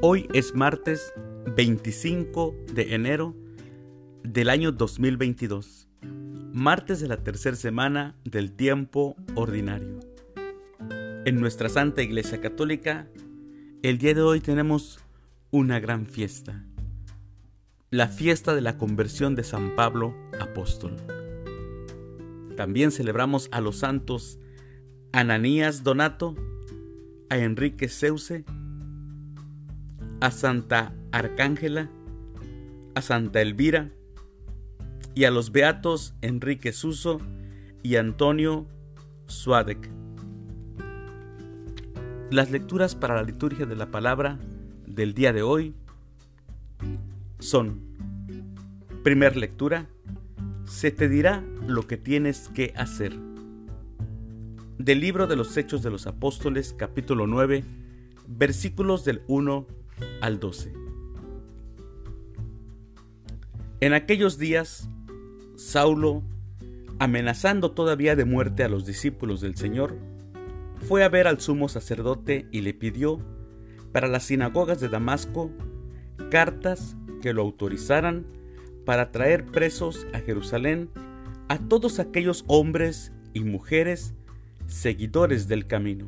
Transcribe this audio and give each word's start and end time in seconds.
Hoy 0.00 0.28
es 0.32 0.54
martes 0.54 1.12
25 1.56 2.54
de 2.72 2.94
enero 2.94 3.34
del 4.22 4.48
año 4.48 4.70
2022, 4.70 5.88
martes 6.52 7.00
de 7.00 7.08
la 7.08 7.16
tercera 7.24 7.56
semana 7.56 8.14
del 8.24 8.52
tiempo 8.52 9.16
ordinario. 9.34 9.98
En 11.24 11.40
nuestra 11.40 11.68
Santa 11.68 12.00
Iglesia 12.00 12.40
Católica, 12.40 13.08
el 13.82 13.98
día 13.98 14.14
de 14.14 14.22
hoy 14.22 14.38
tenemos 14.38 15.00
una 15.50 15.80
gran 15.80 16.06
fiesta, 16.06 16.64
la 17.90 18.06
fiesta 18.06 18.54
de 18.54 18.60
la 18.60 18.78
conversión 18.78 19.34
de 19.34 19.42
San 19.42 19.74
Pablo 19.74 20.14
Apóstol. 20.38 20.94
También 22.56 22.92
celebramos 22.92 23.48
a 23.50 23.60
los 23.60 23.78
santos 23.78 24.38
Ananías 25.10 25.82
Donato, 25.82 26.36
a 27.30 27.38
Enrique 27.38 27.88
Seuse, 27.88 28.44
a 30.20 30.30
Santa 30.30 30.94
Arcángela, 31.12 31.90
a 32.94 33.02
Santa 33.02 33.40
Elvira 33.40 33.90
y 35.14 35.24
a 35.24 35.30
los 35.30 35.52
beatos 35.52 36.14
Enrique 36.22 36.72
Suso 36.72 37.20
y 37.82 37.96
Antonio 37.96 38.66
Suadec. 39.26 39.90
Las 42.30 42.50
lecturas 42.50 42.94
para 42.94 43.14
la 43.14 43.22
liturgia 43.22 43.64
de 43.64 43.76
la 43.76 43.90
palabra 43.90 44.38
del 44.86 45.14
día 45.14 45.32
de 45.32 45.42
hoy 45.42 45.74
son, 47.38 47.80
primer 49.02 49.36
lectura, 49.36 49.86
se 50.64 50.90
te 50.90 51.08
dirá 51.08 51.42
lo 51.66 51.86
que 51.86 51.96
tienes 51.96 52.48
que 52.48 52.74
hacer. 52.76 53.16
Del 54.78 55.00
libro 55.00 55.26
de 55.26 55.36
los 55.36 55.56
Hechos 55.56 55.82
de 55.82 55.90
los 55.90 56.06
Apóstoles, 56.06 56.74
capítulo 56.76 57.26
9, 57.26 57.64
versículos 58.26 59.04
del 59.04 59.22
1 59.28 59.66
al 60.20 60.40
12. 60.40 60.72
En 63.80 63.92
aquellos 63.92 64.38
días, 64.38 64.88
Saulo, 65.56 66.22
amenazando 66.98 67.72
todavía 67.72 68.16
de 68.16 68.24
muerte 68.24 68.64
a 68.64 68.68
los 68.68 68.86
discípulos 68.86 69.40
del 69.40 69.56
Señor, 69.56 69.96
fue 70.86 71.04
a 71.04 71.08
ver 71.08 71.26
al 71.26 71.40
sumo 71.40 71.68
sacerdote 71.68 72.46
y 72.50 72.60
le 72.62 72.74
pidió, 72.74 73.20
para 73.92 74.08
las 74.08 74.24
sinagogas 74.24 74.80
de 74.80 74.88
Damasco, 74.88 75.50
cartas 76.30 76.96
que 77.22 77.32
lo 77.32 77.42
autorizaran 77.42 78.26
para 78.84 79.10
traer 79.10 79.46
presos 79.46 80.06
a 80.12 80.20
Jerusalén 80.20 80.90
a 81.48 81.58
todos 81.58 81.98
aquellos 81.98 82.44
hombres 82.46 83.12
y 83.32 83.40
mujeres 83.40 84.14
seguidores 84.66 85.48
del 85.48 85.66
camino. 85.66 86.06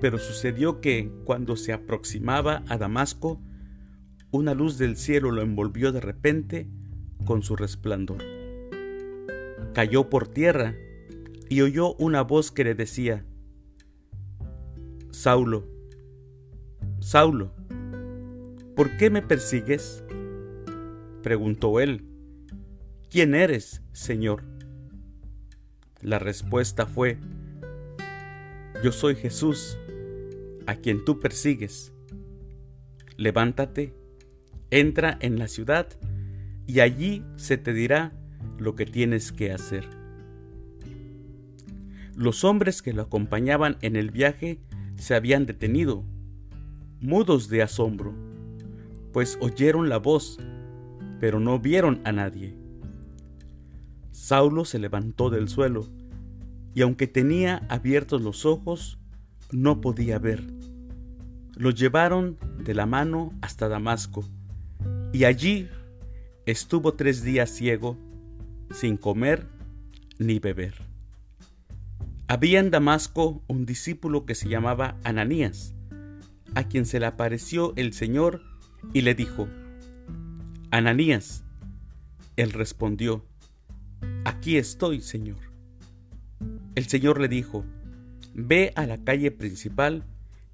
Pero 0.00 0.18
sucedió 0.18 0.80
que, 0.80 1.10
cuando 1.24 1.56
se 1.56 1.72
aproximaba 1.72 2.62
a 2.68 2.78
Damasco, 2.78 3.40
una 4.30 4.54
luz 4.54 4.78
del 4.78 4.96
cielo 4.96 5.30
lo 5.30 5.42
envolvió 5.42 5.92
de 5.92 6.00
repente 6.00 6.68
con 7.24 7.42
su 7.42 7.56
resplandor. 7.56 8.22
Cayó 9.74 10.08
por 10.08 10.28
tierra 10.28 10.74
y 11.48 11.62
oyó 11.62 11.94
una 11.94 12.22
voz 12.22 12.50
que 12.50 12.64
le 12.64 12.74
decía, 12.74 13.24
Saulo, 15.10 15.66
Saulo, 17.00 17.52
¿por 18.76 18.96
qué 18.96 19.10
me 19.10 19.20
persigues? 19.20 20.04
Preguntó 21.22 21.80
él, 21.80 22.04
¿quién 23.10 23.34
eres, 23.34 23.82
Señor? 23.92 24.44
La 26.00 26.18
respuesta 26.18 26.86
fue, 26.86 27.18
Yo 28.82 28.92
soy 28.92 29.16
Jesús, 29.16 29.76
a 30.70 30.76
quien 30.76 31.04
tú 31.04 31.18
persigues. 31.18 31.92
Levántate, 33.16 33.92
entra 34.70 35.18
en 35.20 35.36
la 35.36 35.48
ciudad 35.48 35.88
y 36.64 36.78
allí 36.78 37.24
se 37.34 37.58
te 37.58 37.72
dirá 37.72 38.12
lo 38.56 38.76
que 38.76 38.86
tienes 38.86 39.32
que 39.32 39.50
hacer. 39.50 39.84
Los 42.14 42.44
hombres 42.44 42.82
que 42.82 42.92
lo 42.92 43.02
acompañaban 43.02 43.78
en 43.80 43.96
el 43.96 44.12
viaje 44.12 44.60
se 44.94 45.16
habían 45.16 45.44
detenido, 45.44 46.04
mudos 47.00 47.48
de 47.48 47.62
asombro, 47.62 48.14
pues 49.12 49.38
oyeron 49.40 49.88
la 49.88 49.96
voz, 49.96 50.38
pero 51.18 51.40
no 51.40 51.58
vieron 51.58 52.00
a 52.04 52.12
nadie. 52.12 52.54
Saulo 54.12 54.64
se 54.64 54.78
levantó 54.78 55.30
del 55.30 55.48
suelo, 55.48 55.88
y 56.74 56.82
aunque 56.82 57.08
tenía 57.08 57.66
abiertos 57.68 58.22
los 58.22 58.46
ojos, 58.46 59.00
no 59.50 59.80
podía 59.80 60.20
ver. 60.20 60.59
Lo 61.60 61.68
llevaron 61.68 62.38
de 62.64 62.72
la 62.72 62.86
mano 62.86 63.34
hasta 63.42 63.68
Damasco, 63.68 64.24
y 65.12 65.24
allí 65.24 65.68
estuvo 66.46 66.94
tres 66.94 67.22
días 67.22 67.50
ciego, 67.50 67.98
sin 68.72 68.96
comer 68.96 69.46
ni 70.18 70.38
beber. 70.38 70.72
Había 72.28 72.60
en 72.60 72.70
Damasco 72.70 73.42
un 73.46 73.66
discípulo 73.66 74.24
que 74.24 74.34
se 74.34 74.48
llamaba 74.48 74.96
Ananías, 75.04 75.74
a 76.54 76.64
quien 76.64 76.86
se 76.86 76.98
le 76.98 77.04
apareció 77.04 77.74
el 77.76 77.92
Señor 77.92 78.40
y 78.94 79.02
le 79.02 79.14
dijo, 79.14 79.46
Ananías. 80.70 81.44
Él 82.36 82.52
respondió, 82.52 83.26
Aquí 84.24 84.56
estoy, 84.56 85.02
Señor. 85.02 85.36
El 86.74 86.86
Señor 86.86 87.20
le 87.20 87.28
dijo, 87.28 87.66
Ve 88.32 88.72
a 88.76 88.86
la 88.86 88.96
calle 88.96 89.30
principal 89.30 90.06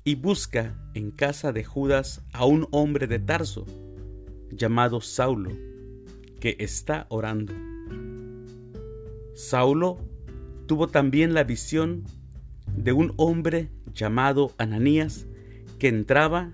y 0.07 0.15
busca 0.15 0.77
en 0.95 1.11
casa 1.11 1.53
de 1.53 1.65
Judas 1.65 2.23
a 2.33 2.45
un 2.45 2.69
hombre 2.71 3.09
de 3.09 3.19
Tarso, 3.19 3.67
llamado 4.53 5.01
Saulo, 5.01 5.51
que 6.39 6.55
está 6.61 7.07
orando. 7.09 7.53
Saulo 9.35 9.99
tuvo 10.67 10.87
también 10.87 11.35
la 11.35 11.43
visión 11.43 12.05
de 12.77 12.93
un 12.93 13.15
hombre 13.17 13.69
llamado 13.95 14.53
Ananías, 14.59 15.27
que 15.81 15.89
entraba 15.89 16.53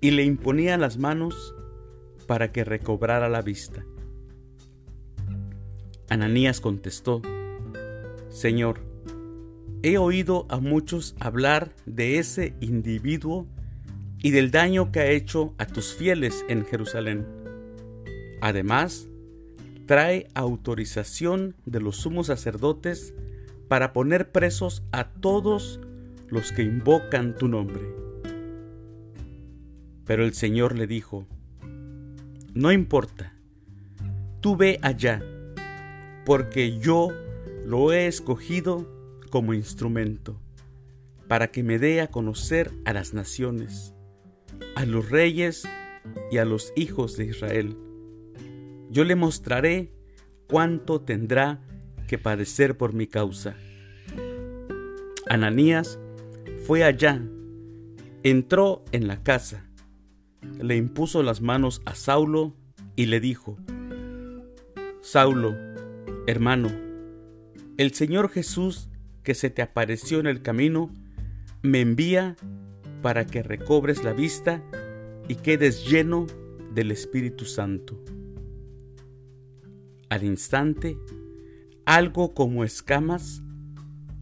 y 0.00 0.10
le 0.10 0.24
imponía 0.24 0.76
las 0.76 0.98
manos 0.98 1.54
para 2.26 2.50
que 2.50 2.64
recobrara 2.64 3.28
la 3.28 3.42
vista. 3.42 3.86
Ananías 6.08 6.60
contestó, 6.60 7.22
Señor, 8.28 8.87
He 9.84 9.96
oído 9.96 10.46
a 10.48 10.58
muchos 10.58 11.14
hablar 11.20 11.72
de 11.86 12.18
ese 12.18 12.52
individuo 12.60 13.46
y 14.20 14.32
del 14.32 14.50
daño 14.50 14.90
que 14.90 14.98
ha 14.98 15.10
hecho 15.10 15.54
a 15.56 15.66
tus 15.66 15.94
fieles 15.94 16.44
en 16.48 16.64
Jerusalén. 16.64 17.24
Además, 18.40 19.06
trae 19.86 20.26
autorización 20.34 21.54
de 21.64 21.80
los 21.80 21.96
sumos 21.96 22.26
sacerdotes 22.26 23.14
para 23.68 23.92
poner 23.92 24.32
presos 24.32 24.82
a 24.90 25.10
todos 25.10 25.78
los 26.26 26.50
que 26.50 26.62
invocan 26.62 27.36
tu 27.36 27.46
nombre. 27.46 27.82
Pero 30.04 30.24
el 30.24 30.34
Señor 30.34 30.76
le 30.76 30.88
dijo, 30.88 31.24
no 32.52 32.72
importa, 32.72 33.32
tú 34.40 34.56
ve 34.56 34.80
allá, 34.82 35.22
porque 36.26 36.80
yo 36.80 37.10
lo 37.64 37.92
he 37.92 38.08
escogido 38.08 38.97
como 39.28 39.54
instrumento, 39.54 40.40
para 41.28 41.50
que 41.50 41.62
me 41.62 41.78
dé 41.78 42.00
a 42.00 42.08
conocer 42.08 42.72
a 42.84 42.92
las 42.92 43.14
naciones, 43.14 43.94
a 44.74 44.84
los 44.86 45.10
reyes 45.10 45.68
y 46.30 46.38
a 46.38 46.44
los 46.44 46.72
hijos 46.76 47.16
de 47.16 47.26
Israel. 47.26 47.76
Yo 48.90 49.04
le 49.04 49.14
mostraré 49.14 49.92
cuánto 50.48 51.00
tendrá 51.02 51.60
que 52.06 52.18
padecer 52.18 52.76
por 52.76 52.94
mi 52.94 53.06
causa. 53.06 53.56
Ananías 55.28 55.98
fue 56.66 56.84
allá, 56.84 57.22
entró 58.22 58.84
en 58.92 59.06
la 59.06 59.22
casa, 59.22 59.68
le 60.60 60.76
impuso 60.76 61.22
las 61.22 61.42
manos 61.42 61.82
a 61.84 61.94
Saulo 61.94 62.56
y 62.96 63.06
le 63.06 63.20
dijo, 63.20 63.58
Saulo, 65.02 65.54
hermano, 66.26 66.70
el 67.76 67.92
Señor 67.92 68.30
Jesús 68.30 68.87
que 69.28 69.34
se 69.34 69.50
te 69.50 69.60
apareció 69.60 70.20
en 70.20 70.26
el 70.26 70.40
camino, 70.40 70.90
me 71.60 71.82
envía 71.82 72.34
para 73.02 73.26
que 73.26 73.42
recobres 73.42 74.02
la 74.02 74.14
vista 74.14 74.62
y 75.28 75.34
quedes 75.34 75.86
lleno 75.86 76.26
del 76.72 76.90
Espíritu 76.92 77.44
Santo. 77.44 78.02
Al 80.08 80.24
instante, 80.24 80.96
algo 81.84 82.32
como 82.32 82.64
escamas 82.64 83.42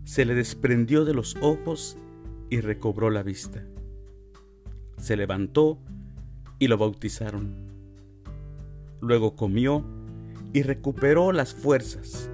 se 0.03 0.25
le 0.25 0.35
desprendió 0.35 1.05
de 1.05 1.15
los 1.15 1.37
ojos 1.41 1.97
y 2.51 2.61
recobró 2.61 3.09
la 3.09 3.23
vista. 3.23 3.65
Se 4.99 5.17
levantó 5.17 5.79
y 6.59 6.67
lo 6.67 6.79
bautizaron. 6.79 7.55
Luego 9.01 9.37
comió 9.37 9.85
y 10.53 10.63
recuperó 10.63 11.31
las 11.31 11.55
fuerzas 11.55 12.29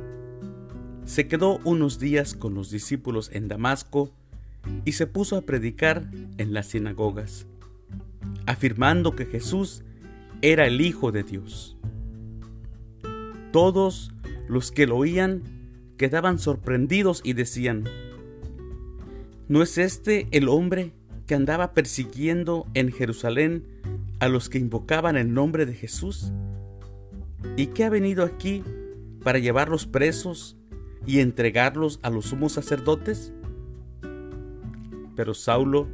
se 1.05 1.29
quedó 1.29 1.59
unos 1.65 1.99
días 1.99 2.35
con 2.35 2.55
los 2.55 2.71
discípulos 2.71 3.31
en 3.33 3.49
Damasco 3.49 4.11
y 4.85 4.93
se 4.93 5.07
puso 5.07 5.37
a 5.37 5.43
predicar 5.43 6.09
en 6.39 6.53
las 6.53 6.67
sinagogas. 6.67 7.47
afirmando 8.47 9.15
que 9.15 9.25
Jesús 9.25 9.85
era 10.41 10.67
el 10.67 10.81
Hijo 10.81 11.13
de 11.13 11.23
Dios. 11.23 11.77
Todos 13.53 14.13
los 14.49 14.73
que 14.73 14.87
lo 14.87 14.97
oían 14.97 15.43
quedaban 15.97 16.39
sorprendidos 16.39 17.21
y 17.25 17.35
decían, 17.35 17.85
¿no 19.49 19.63
es 19.63 19.79
este 19.79 20.27
el 20.33 20.49
hombre 20.49 20.93
que 21.27 21.35
andaba 21.35 21.73
persiguiendo 21.73 22.67
en 22.75 22.91
Jerusalén 22.91 23.65
a 24.19 24.29
los 24.29 24.49
que 24.49 24.59
invocaban 24.59 25.17
el 25.17 25.33
nombre 25.33 25.67
de 25.67 25.75
Jesús? 25.75 26.33
¿Y 27.57 27.67
que 27.69 27.85
ha 27.85 27.91
venido 27.91 28.25
aquí 28.25 28.65
para 29.23 29.39
llevarlos 29.39 29.87
presos 29.87 30.57
y 31.07 31.21
entregarlos 31.21 31.99
a 32.03 32.11
los 32.11 32.27
sumos 32.27 32.53
sacerdotes? 32.53 33.33
Pero 35.17 35.35
Saulo, 35.35 35.89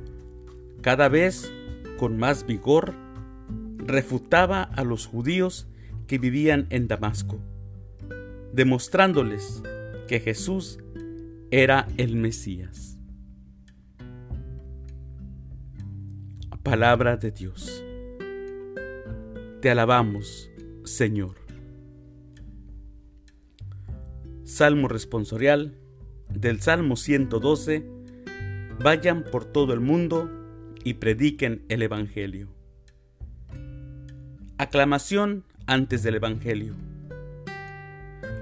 cada 0.81 1.09
vez 1.09 1.53
con 1.99 2.19
más 2.19 2.47
vigor, 2.47 2.95
refutaba 3.79 4.63
a 4.63 4.85
los 4.85 5.07
judíos 5.07 5.67
que 6.07 6.19
vivían 6.19 6.67
en 6.71 6.89
Damasco, 6.89 7.41
demostrándoles 8.53 9.63
que 10.07 10.21
Jesús 10.21 10.79
era 11.51 11.89
el 11.97 12.17
Mesías. 12.17 12.99
Palabra 16.63 17.17
de 17.17 17.31
Dios. 17.31 17.83
Te 19.63 19.71
alabamos, 19.71 20.51
Señor. 20.85 21.48
Salmo 24.49 24.89
responsorial 24.89 25.75
del 26.31 26.63
Salmo 26.63 26.97
112. 26.97 27.85
Vayan 28.83 29.23
por 29.31 29.45
todo 29.45 29.75
el 29.75 29.81
mundo 29.81 30.31
y 30.83 30.95
prediquen 30.95 31.67
el 31.69 31.83
Evangelio. 31.83 32.49
Aclamación 34.57 35.45
antes 35.67 36.03
del 36.03 36.15
Evangelio. 36.15 36.75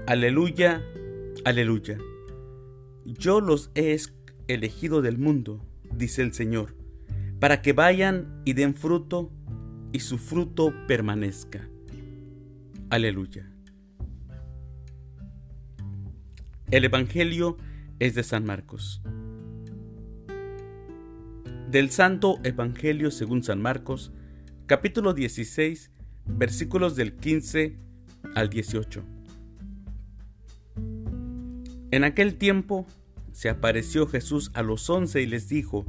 Aleluya, 0.07 0.81
aleluya. 1.43 1.97
Yo 3.03 3.41
los 3.41 3.69
he 3.75 3.97
elegido 4.47 5.01
del 5.01 5.17
mundo, 5.17 5.59
dice 5.91 6.21
el 6.21 6.33
Señor, 6.33 6.73
para 7.41 7.61
que 7.61 7.73
vayan 7.73 8.41
y 8.45 8.53
den 8.53 8.75
fruto 8.75 9.29
y 9.91 9.99
su 9.99 10.17
fruto 10.17 10.73
permanezca. 10.87 11.67
Aleluya. 12.89 13.56
El 16.69 16.83
Evangelio 16.83 17.55
es 17.97 18.13
de 18.13 18.23
San 18.23 18.43
Marcos. 18.43 19.01
Del 21.71 21.91
Santo 21.91 22.39
Evangelio 22.43 23.09
según 23.09 23.41
San 23.41 23.61
Marcos, 23.61 24.11
capítulo 24.65 25.13
16, 25.13 25.91
versículos 26.25 26.97
del 26.97 27.15
15 27.15 27.77
al 28.35 28.49
18. 28.49 29.01
En 31.91 32.03
aquel 32.03 32.35
tiempo 32.35 32.85
se 33.31 33.47
apareció 33.47 34.05
Jesús 34.05 34.51
a 34.53 34.61
los 34.61 34.89
once 34.89 35.21
y 35.21 35.25
les 35.25 35.47
dijo, 35.47 35.85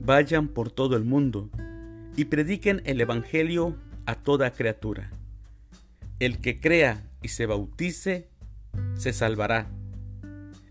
Vayan 0.00 0.48
por 0.48 0.70
todo 0.70 0.96
el 0.96 1.04
mundo 1.04 1.50
y 2.16 2.24
prediquen 2.24 2.80
el 2.86 2.98
Evangelio 3.02 3.76
a 4.06 4.14
toda 4.14 4.54
criatura. 4.54 5.10
El 6.18 6.38
que 6.38 6.60
crea 6.60 7.10
y 7.20 7.28
se 7.28 7.44
bautice, 7.44 8.30
se 8.94 9.12
salvará. 9.12 9.70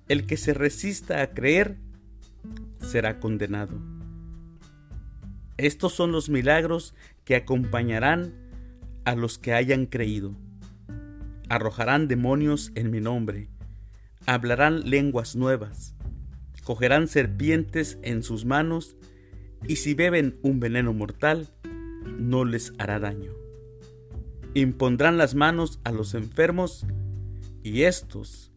El 0.07 0.25
que 0.25 0.37
se 0.37 0.53
resista 0.53 1.21
a 1.21 1.31
creer, 1.33 1.77
será 2.79 3.19
condenado. 3.19 3.79
Estos 5.57 5.93
son 5.93 6.11
los 6.11 6.29
milagros 6.29 6.95
que 7.23 7.35
acompañarán 7.35 8.33
a 9.05 9.15
los 9.15 9.37
que 9.37 9.53
hayan 9.53 9.85
creído. 9.85 10.35
Arrojarán 11.49 12.07
demonios 12.07 12.71
en 12.75 12.91
mi 12.91 12.99
nombre, 12.99 13.49
hablarán 14.25 14.89
lenguas 14.89 15.35
nuevas, 15.35 15.95
cogerán 16.63 17.07
serpientes 17.07 17.97
en 18.01 18.23
sus 18.23 18.45
manos, 18.45 18.95
y 19.67 19.75
si 19.75 19.93
beben 19.93 20.39
un 20.41 20.59
veneno 20.59 20.93
mortal, 20.93 21.47
no 22.17 22.45
les 22.45 22.73
hará 22.77 22.99
daño. 22.99 23.33
Impondrán 24.53 25.17
las 25.17 25.35
manos 25.35 25.79
a 25.83 25.91
los 25.91 26.13
enfermos, 26.13 26.85
y 27.63 27.83
éstos 27.83 28.50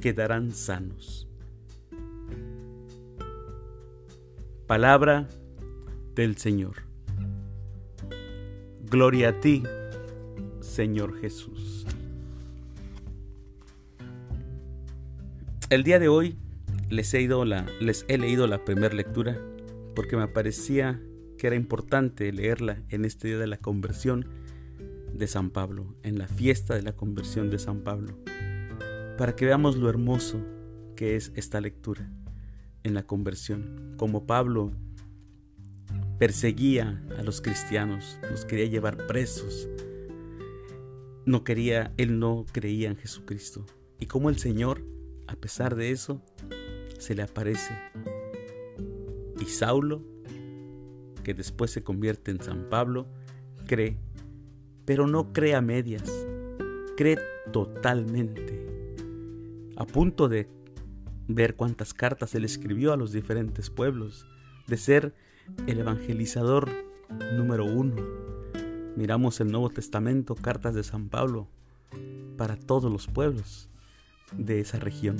quedarán 0.00 0.52
sanos. 0.52 1.28
Palabra 4.66 5.28
del 6.14 6.36
Señor. 6.36 6.82
Gloria 8.90 9.30
a 9.30 9.40
ti, 9.40 9.62
Señor 10.60 11.20
Jesús. 11.20 11.86
El 15.70 15.82
día 15.82 15.98
de 15.98 16.08
hoy 16.08 16.38
les 16.88 17.12
he, 17.14 17.26
la, 17.28 17.66
les 17.80 18.04
he 18.08 18.18
leído 18.18 18.46
la 18.46 18.64
primera 18.64 18.94
lectura 18.94 19.38
porque 19.94 20.16
me 20.16 20.28
parecía 20.28 21.00
que 21.36 21.46
era 21.46 21.56
importante 21.56 22.32
leerla 22.32 22.82
en 22.88 23.04
este 23.04 23.28
día 23.28 23.38
de 23.38 23.46
la 23.46 23.58
conversión 23.58 24.26
de 25.12 25.26
San 25.26 25.50
Pablo, 25.50 25.94
en 26.02 26.18
la 26.18 26.26
fiesta 26.26 26.74
de 26.74 26.82
la 26.82 26.92
conversión 26.92 27.50
de 27.50 27.58
San 27.58 27.80
Pablo, 27.80 28.18
para 29.18 29.34
que 29.34 29.44
veamos 29.44 29.76
lo 29.76 29.90
hermoso 29.90 30.40
que 30.94 31.16
es 31.16 31.32
esta 31.34 31.60
lectura 31.60 32.08
en 32.84 32.94
la 32.94 33.02
conversión, 33.02 33.94
como 33.96 34.26
Pablo 34.26 34.70
perseguía 36.18 37.04
a 37.18 37.22
los 37.24 37.40
cristianos, 37.40 38.18
los 38.30 38.44
quería 38.44 38.66
llevar 38.66 38.96
presos. 39.08 39.68
No 41.26 41.42
quería, 41.42 41.92
él 41.96 42.20
no 42.20 42.46
creía 42.52 42.88
en 42.88 42.96
Jesucristo. 42.96 43.66
Y 43.98 44.06
como 44.06 44.30
el 44.30 44.38
Señor, 44.38 44.84
a 45.26 45.34
pesar 45.34 45.74
de 45.74 45.90
eso, 45.90 46.22
se 46.98 47.16
le 47.16 47.22
aparece. 47.22 47.74
Y 49.40 49.46
Saulo, 49.46 50.02
que 51.24 51.34
después 51.34 51.72
se 51.72 51.82
convierte 51.82 52.30
en 52.30 52.40
San 52.40 52.68
Pablo, 52.70 53.08
cree, 53.66 53.98
pero 54.84 55.08
no 55.08 55.32
cree 55.32 55.56
a 55.56 55.60
medias, 55.60 56.08
cree 56.96 57.18
totalmente. 57.52 58.57
A 59.78 59.86
punto 59.86 60.28
de 60.28 60.48
ver 61.28 61.54
cuántas 61.54 61.94
cartas 61.94 62.34
él 62.34 62.44
escribió 62.44 62.92
a 62.92 62.96
los 62.96 63.12
diferentes 63.12 63.70
pueblos, 63.70 64.26
de 64.66 64.76
ser 64.76 65.14
el 65.68 65.78
evangelizador 65.78 66.68
número 67.36 67.64
uno. 67.64 67.94
Miramos 68.96 69.40
el 69.40 69.52
Nuevo 69.52 69.70
Testamento, 69.70 70.34
cartas 70.34 70.74
de 70.74 70.82
San 70.82 71.08
Pablo, 71.08 71.46
para 72.36 72.56
todos 72.56 72.90
los 72.90 73.06
pueblos 73.06 73.68
de 74.36 74.58
esa 74.58 74.80
región. 74.80 75.18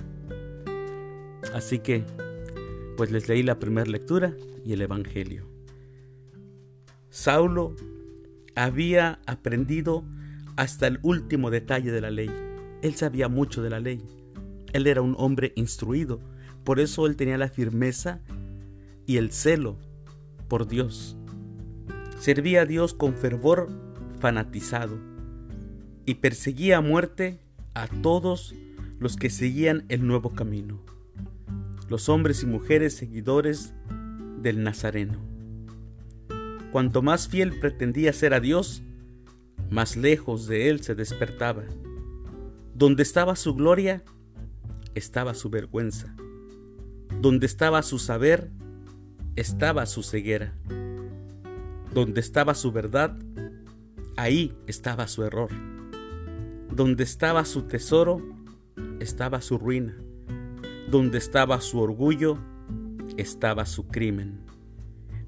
Así 1.54 1.78
que, 1.78 2.04
pues 2.96 3.12
les 3.12 3.28
leí 3.28 3.44
la 3.44 3.60
primera 3.60 3.88
lectura 3.88 4.34
y 4.64 4.72
el 4.72 4.82
Evangelio. 4.82 5.46
Saulo 7.10 7.76
había 8.56 9.20
aprendido 9.24 10.02
hasta 10.56 10.88
el 10.88 10.98
último 11.04 11.52
detalle 11.52 11.92
de 11.92 12.00
la 12.00 12.10
ley. 12.10 12.30
Él 12.82 12.96
sabía 12.96 13.28
mucho 13.28 13.62
de 13.62 13.70
la 13.70 13.78
ley. 13.78 14.17
Él 14.72 14.86
era 14.86 15.02
un 15.02 15.14
hombre 15.18 15.52
instruido. 15.56 16.20
Por 16.64 16.80
eso 16.80 17.06
él 17.06 17.16
tenía 17.16 17.38
la 17.38 17.48
firmeza 17.48 18.20
y 19.06 19.16
el 19.16 19.32
celo 19.32 19.76
por 20.48 20.68
Dios. 20.68 21.16
Servía 22.18 22.62
a 22.62 22.66
Dios 22.66 22.94
con 22.94 23.14
fervor 23.14 23.68
fanatizado 24.18 24.98
y 26.04 26.14
perseguía 26.14 26.78
a 26.78 26.80
muerte 26.80 27.40
a 27.74 27.86
todos 27.86 28.54
los 28.98 29.16
que 29.16 29.30
seguían 29.30 29.84
el 29.88 30.06
nuevo 30.06 30.30
camino, 30.30 30.80
los 31.88 32.08
hombres 32.08 32.42
y 32.42 32.46
mujeres 32.46 32.94
seguidores 32.94 33.74
del 34.42 34.62
Nazareno. 34.62 35.18
Cuanto 36.72 37.02
más 37.02 37.28
fiel 37.28 37.58
pretendía 37.60 38.12
ser 38.12 38.34
a 38.34 38.40
Dios, 38.40 38.82
más 39.70 39.96
lejos 39.96 40.46
de 40.46 40.68
él 40.68 40.82
se 40.82 40.94
despertaba. 40.94 41.64
Donde 42.74 43.02
estaba 43.02 43.36
su 43.36 43.54
gloria, 43.54 44.02
estaba 44.98 45.34
su 45.34 45.48
vergüenza. 45.48 46.14
Donde 47.20 47.46
estaba 47.46 47.82
su 47.82 47.98
saber, 47.98 48.50
estaba 49.36 49.86
su 49.86 50.02
ceguera. 50.02 50.54
Donde 51.94 52.20
estaba 52.20 52.54
su 52.54 52.70
verdad, 52.72 53.16
ahí 54.16 54.56
estaba 54.66 55.06
su 55.06 55.24
error. 55.24 55.50
Donde 56.70 57.04
estaba 57.04 57.44
su 57.44 57.62
tesoro, 57.62 58.22
estaba 59.00 59.40
su 59.40 59.58
ruina. 59.58 59.96
Donde 60.90 61.18
estaba 61.18 61.60
su 61.60 61.80
orgullo, 61.80 62.38
estaba 63.16 63.66
su 63.66 63.88
crimen. 63.88 64.40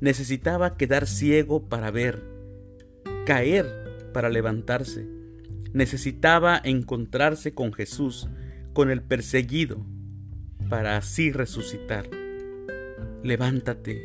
Necesitaba 0.01 0.77
quedar 0.77 1.07
ciego 1.07 1.69
para 1.69 1.91
ver, 1.91 2.23
caer 3.27 4.11
para 4.13 4.29
levantarse. 4.29 5.07
Necesitaba 5.73 6.61
encontrarse 6.63 7.53
con 7.53 7.73
Jesús, 7.73 8.29
con 8.73 8.91
el 8.91 9.03
perseguido, 9.03 9.85
para 10.69 10.97
así 10.97 11.33
resucitar 11.33 12.09
levántate, 13.23 14.03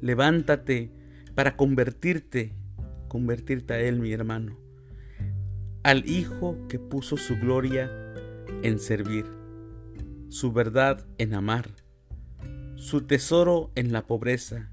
levántate 0.00 0.90
para 1.34 1.56
convertirte, 1.56 2.52
convertirte 3.08 3.74
a 3.74 3.80
Él, 3.80 4.00
mi 4.00 4.12
hermano, 4.12 4.58
al 5.82 6.08
Hijo 6.08 6.66
que 6.68 6.78
puso 6.78 7.16
su 7.16 7.36
gloria 7.36 7.90
en 8.62 8.78
servir, 8.78 9.24
su 10.28 10.52
verdad 10.52 11.06
en 11.18 11.34
amar, 11.34 11.70
su 12.74 13.02
tesoro 13.02 13.70
en 13.76 13.92
la 13.92 14.06
pobreza, 14.06 14.70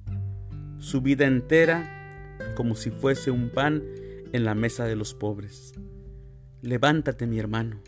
su 0.79 1.01
vida 1.01 1.25
entera 1.25 1.91
como 2.55 2.75
si 2.75 2.89
fuese 2.89 3.31
un 3.31 3.49
pan 3.49 3.83
en 4.33 4.43
la 4.43 4.55
mesa 4.55 4.85
de 4.85 4.95
los 4.95 5.13
pobres. 5.13 5.73
Levántate, 6.61 7.27
mi 7.27 7.37
hermano, 7.37 7.79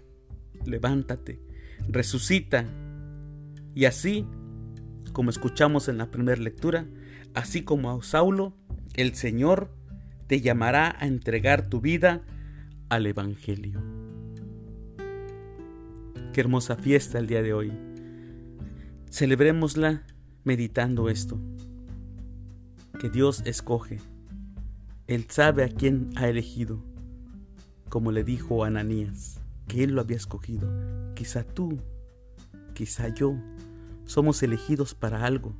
levántate, 0.67 1.39
resucita, 1.87 2.65
y 3.73 3.85
así, 3.85 4.25
como 5.13 5.29
escuchamos 5.29 5.87
en 5.87 5.97
la 5.97 6.11
primera 6.11 6.41
lectura, 6.41 6.87
así 7.33 7.63
como 7.63 7.91
a 7.91 8.03
Saulo, 8.03 8.53
el 8.95 9.15
Señor 9.15 9.71
te 10.27 10.41
llamará 10.41 10.95
a 10.99 11.07
entregar 11.07 11.69
tu 11.69 11.79
vida 11.79 12.23
al 12.89 13.05
Evangelio. 13.05 13.81
Qué 16.33 16.41
hermosa 16.41 16.75
fiesta 16.75 17.19
el 17.19 17.27
día 17.27 17.41
de 17.41 17.53
hoy. 17.53 17.71
Celebrémosla 19.09 20.03
meditando 20.43 21.09
esto, 21.09 21.39
que 22.99 23.09
Dios 23.09 23.41
escoge. 23.45 23.99
Él 25.07 25.25
sabe 25.29 25.63
a 25.63 25.69
quién 25.69 26.09
ha 26.15 26.27
elegido, 26.27 26.83
como 27.89 28.11
le 28.11 28.23
dijo 28.23 28.63
Ananías, 28.63 29.39
que 29.67 29.83
Él 29.83 29.91
lo 29.91 30.01
había 30.01 30.17
escogido. 30.17 30.69
Quizá 31.15 31.43
tú, 31.43 31.79
quizá 32.73 33.09
yo, 33.09 33.35
somos 34.05 34.41
elegidos 34.43 34.95
para 34.95 35.25
algo. 35.25 35.53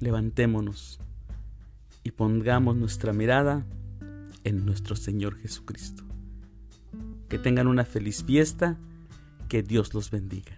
Levantémonos 0.00 0.98
y 2.02 2.12
pongamos 2.12 2.76
nuestra 2.76 3.12
mirada 3.12 3.66
en 4.44 4.64
nuestro 4.64 4.96
Señor 4.96 5.36
Jesucristo. 5.36 6.04
Que 7.28 7.38
tengan 7.38 7.66
una 7.66 7.84
feliz 7.84 8.24
fiesta, 8.24 8.78
que 9.48 9.62
Dios 9.62 9.94
los 9.94 10.10
bendiga. 10.10 10.56